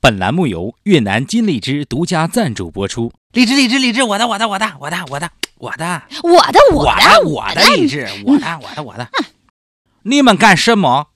[0.00, 3.12] 本栏目由越南金荔枝独家赞助播出。
[3.32, 9.08] 荔枝，荔枝，荔枝，我的，我的，我的，我的，我的，我的，我的，我的，我的荔枝，我的，我的，我的。
[10.04, 11.08] 你们干什么？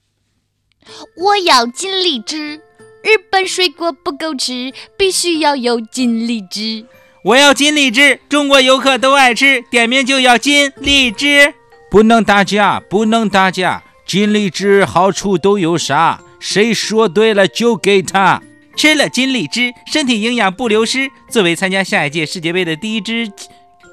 [1.16, 2.60] 我要金荔枝。
[3.04, 6.84] 日本水果不够吃，必须要有金荔枝。
[7.24, 11.54] 我要金荔枝，中国游客都爱吃，点名就要金荔枝。
[11.88, 13.84] 不能打架，不能打架。
[14.04, 16.20] 金荔枝好处都有啥？
[16.40, 18.42] 谁说对了就给他。
[18.76, 21.10] 吃了金荔枝，身体营养不流失。
[21.30, 23.30] 作为参加下一届世界杯的第一支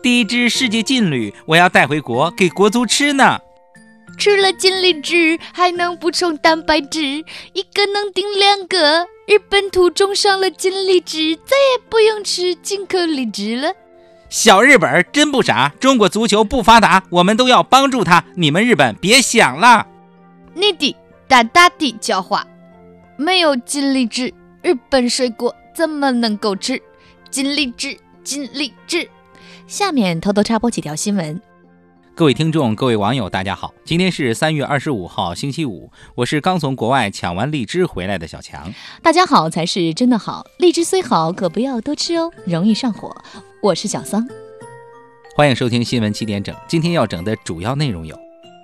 [0.02, 3.40] 第一支世界劲旅，我要带回国给国足吃呢。
[4.18, 9.08] 吃了金荔枝还能补充蛋白质，一个能顶两个。
[9.28, 13.72] 日本土种上了金荔枝，再也不用吃进口荔枝了。
[14.28, 18.24] 小日本真不傻，中国足球不发达，我们都要帮助他。
[18.36, 19.88] 你们日本别想了。
[20.54, 20.96] 你的
[21.28, 22.44] 大大的狡猾，
[23.18, 26.82] 没有金荔枝，日本水果怎么能够吃？
[27.32, 29.10] 金荔枝，金荔枝。
[29.68, 31.42] 下面偷偷插播几条新闻。
[32.14, 33.74] 各位听众，各位网友，大家好！
[33.86, 35.90] 今天是三月二十五号，星期五。
[36.14, 38.70] 我是刚从国外抢完荔枝回来的小强。
[39.02, 43.16] 大家好才是真的好，荔枝虽好，可不要多吃哦，容易上火。
[43.62, 44.28] 我是小桑，
[45.38, 46.54] 欢迎收听新闻七点整。
[46.68, 48.20] 今天要整的主要内容有：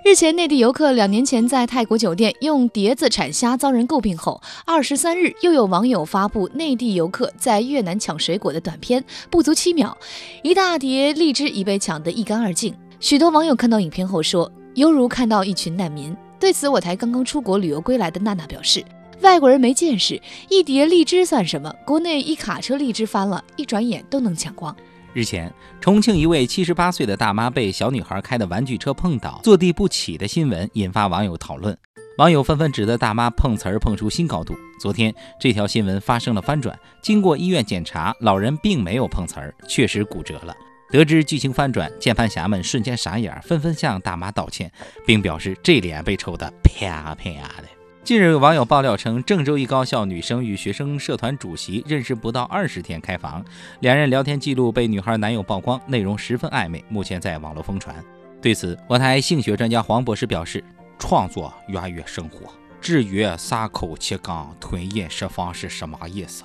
[0.06, 9.98] 日前，内地游客两年前在泰国酒店用碟子铲虾遭人诟病后，二十三日又有网友发布内地游客在越南抢水果的短片，不足七秒，
[10.44, 12.72] 一大碟荔枝已被抢得一干二净。
[13.00, 16.16] 许多网友看到影片后说，犹如看到一群难民。
[16.39, 18.86] 对此，我台刚刚出国旅游归来的娜娜表示
[19.22, 21.73] ：“外国人没见识，一碟荔枝算什么？
[21.83, 24.76] 国内一卡车荔枝翻了，一转眼都能抢光。”
[25.16, 25.49] 日前，
[25.80, 31.75] 重庆一位七十八岁的大妈被小女孩开的玩具车碰倒，坐地不起的新闻引发网友讨论。
[32.17, 34.53] 网友纷纷指责大妈碰瓷儿碰出新高度。
[34.77, 40.53] 昨天，这条新闻发生了翻转，经过医院检查，老人并没有碰瓷儿，确实骨折了。
[40.89, 44.70] 得知剧情翻转，键盘侠们瞬间傻眼，纷纷向大妈道歉，
[45.08, 47.23] 并表示这脸被抽得啪啪
[47.61, 47.74] 的。
[48.05, 53.43] 近日，有网友爆料称，郑州一高校女生与学生社团主席认识不到二十天开房，
[53.80, 57.95] 两人聊天记录被女孩男友曝光，内容十分暧昧，目前在网络疯传。
[58.39, 60.64] 对此，我台性学专家黄博士表示
[60.99, 66.44] ：“创作源于生活，至于撒口气缸吞饮食方是什么意思，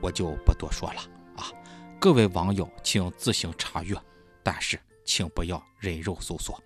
[0.00, 1.00] 我就不多说了
[1.36, 1.44] 啊。”
[2.00, 3.94] 各位网友，请自行查阅，
[4.42, 6.58] 但是请不要人肉搜索。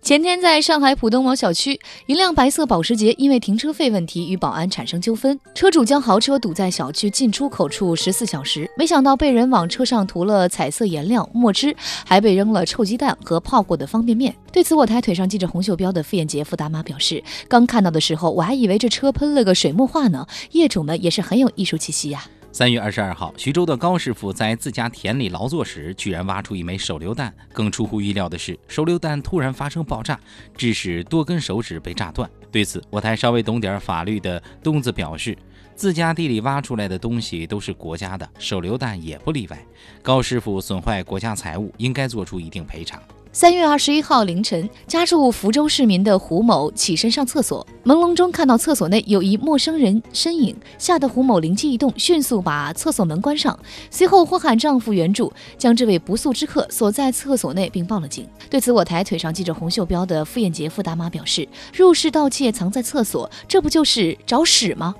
[0.00, 14.34] 前天，在上海浦东某小区，一辆白色保时捷因为停车费问题与保安产生纠纷，车主将豪车堵在小区进出口处十四小时，没想到被人往车上涂了彩色颜料、墨汁，还被扔了臭鸡蛋和泡过的方便面。
[14.52, 20.26] 对此，我台腿上系着红袖标的傅艳杰傅大妈表示：“刚看到的时候，我还以为这车喷了个水墨画呢。
[20.50, 27.32] 业主们也是很有艺术气息呀。”三月二十二号，徐州的高师傅在自家田里劳作时，居然挖出一枚手榴弹。
[27.50, 30.20] 更出乎意料的是，手榴弹突然发生爆炸，
[30.54, 32.28] 致使多根手指被炸断。
[32.50, 35.34] 对此，我台稍微懂点法律的东子表示，
[35.74, 39.58] 自家地里挖出来的东西都是国家的，手榴弹也不例外。
[40.02, 43.02] 高师傅损坏国家财物，应该做出一定赔偿。
[43.34, 53.58] 三月二十一号凌晨，家住福州市民的胡某起身上厕所，朦胧中看到厕所内有一陌生人身影，吓得胡某灵机一动，迅速把厕所门关上，
[53.90, 58.28] 随后呼喊丈夫援助，将这位不速之客锁在厕所内，并报了警。
[58.50, 64.94] 对此，我台腿上系着红袖标的傅艳杰傅大妈表示：“入室盗窃藏在厕所，这不就是找屎吗？”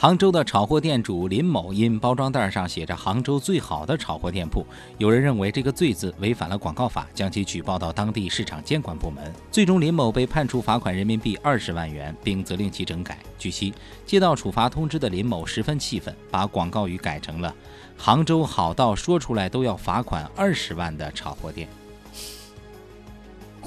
[0.00, 4.64] 杭州的炒货店主林某因包装袋上写着“杭州最好的炒货店铺”，
[4.96, 9.34] 有人认为这个“最”字违反了广告法，将其举报到当地市场监管部门。
[9.50, 13.18] 最终，林某被判处罚款人民币二十万元，并责令其整改。
[13.40, 13.74] 据悉，
[14.06, 17.52] 接到处罚通知的林某十分气愤，把广告语改成了
[17.98, 21.68] “杭州好到说出来都要罚款二十万的炒货店”。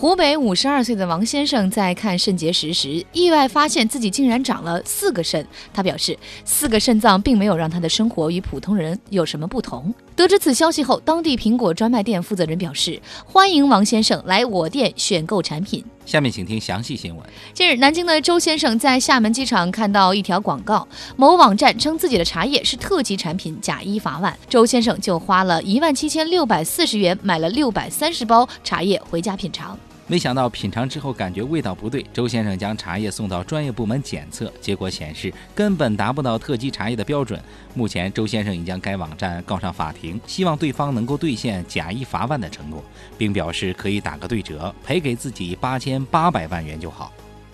[0.01, 5.45] 湖北五十二岁的王先生在看肾结石时，意外发现自己竟然长了四个肾。
[5.71, 9.93] 他表示，四个肾脏并没有让他的生活与普通人有什么不同。
[10.15, 15.85] 得知此消息后，当地苹果专卖店负责人表示，欢迎王先生来我店选购产品。
[16.03, 17.23] 下面请听详细新闻。
[17.53, 24.35] 近日，南京的周先生在厦门机场看到一条广告，某网站称自己的茶叶是特级产品，假一罚万。
[24.49, 29.77] 周先生就花了一万七千六百四十元买了六百三十包茶叶回家品尝。
[30.11, 37.41] 没想到品尝之后感觉味道不对，周先生将茶叶送到专业部门检测，结果显示根本达不到特级茶叶的标准。
[37.73, 42.83] 目前，周先生已将该网站告上法庭，希望对方能够兑现假一罚万的承诺，
[43.17, 47.13] 并表示可以打个对折，赔给自己八千八百万元就好。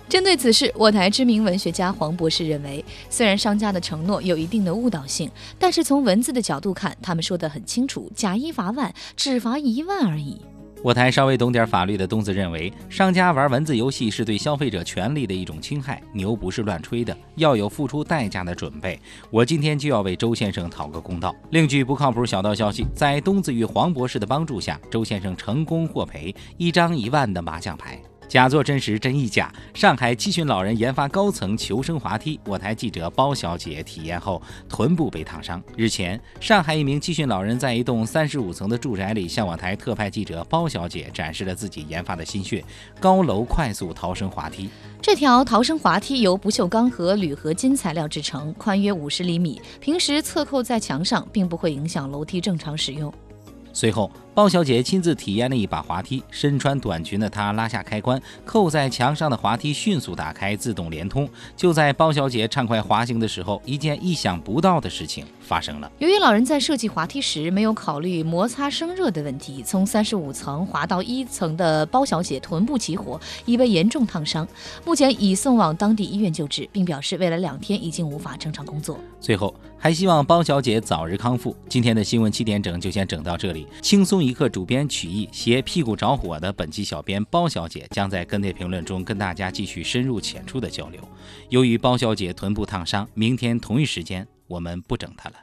[0.09, 10.41] 针对此事，我台知名文学家黄博士认为，虽然商家的承诺有一定的误导性，但是从文字的角度看，他们说得很清楚，假一罚万，只罚一万而已。
[10.83, 18.99] 我台稍微懂点法律的东子认为，商家玩文字游戏是对消费者权利的一种侵害，牛不是乱吹的，要有付出代价的准备。
[19.29, 21.35] 我今天就要为周先生讨个公道。
[21.49, 27.99] 另据不靠谱小道消息，在东子与黄博士的帮助下，周先生成功获赔一张一万的麻将牌。
[28.27, 29.51] 假作真实真亦假。
[29.73, 35.61] 上海七旬老人研发高层求生滑梯，我台记者包小姐体验后臀部被烫伤。
[35.75, 42.63] 日前，上海一名七旬老人在一栋三十五层的住宅里，向我台特派记者包小姐展示了自己研发的心血——
[42.99, 44.69] 高楼快速逃生滑梯。
[45.01, 53.13] 这条逃生滑梯由不锈钢和铝合金材料制成，宽约五十厘米，平时侧扣在墙上，并不会影响楼梯正常使用。
[53.71, 54.11] 随后。
[54.37, 61.27] 包小姐亲自体验了一把滑梯，身穿短裙的她拉下开关，扣在墙上的滑梯迅速打开，自动连通。
[61.55, 65.91] 就在包小姐畅快滑行的时候，一件意想不到的事情发生了。
[65.97, 74.47] 由于老人在设计滑梯时没有考虑摩擦生热的问题，从三十五层滑到一层的包小姐臀部起火，已被严重烫伤，
[74.85, 78.99] 目前已送往当地医院救治，并表示未来两天已经无法正常工作。
[79.19, 81.55] 最后还希望包小姐早日康复。
[81.67, 84.26] 今天的新闻七点整就先整到这里，轻松。
[84.26, 91.01] 一一刻主编曲艺携屁股着火的本期小编包小姐将在跟帖评论中跟大家继续深入浅出的交流。
[91.47, 95.35] 由于包小姐臀部烫伤，明天同一时间我们不整她了。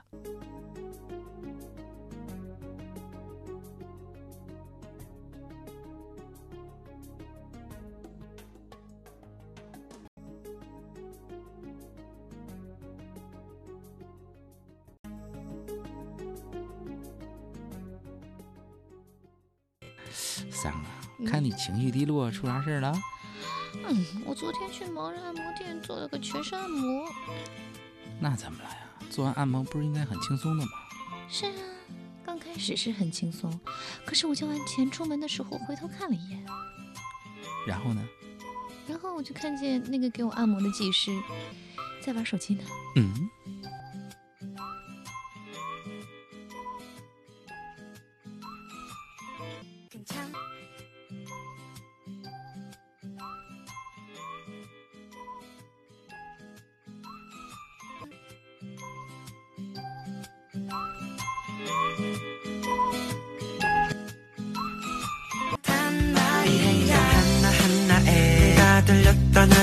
[20.65, 20.87] 桑啊，
[21.27, 22.99] 看你情绪低落，出啥事儿了？
[23.87, 27.07] 嗯，我昨天去盲人按摩店做了个全身按摩。
[28.19, 28.77] 那怎么了呀？
[29.11, 30.71] 做完按摩不是应该很轻松的吗？
[31.29, 31.53] 是啊，
[32.25, 33.61] 刚开始是很轻松，
[34.07, 36.43] 可是我交完钱出门的时候回头看了一眼。
[37.67, 38.03] 然后呢？
[38.89, 41.11] 然后我就看见那个给我按摩的技师
[42.03, 42.65] 在玩手机呢。
[42.97, 43.29] 嗯。